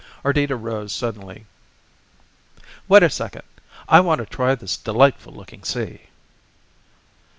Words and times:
Ardita 0.25 0.55
rose 0.55 0.91
suddenly. 0.91 1.45
"Wait 2.87 3.03
a 3.03 3.09
second. 3.11 3.43
I 3.87 3.99
want 3.99 4.17
to 4.17 4.25
try 4.25 4.55
this 4.55 4.75
delightful 4.75 5.31
looking 5.31 5.63
sea." 5.63 6.07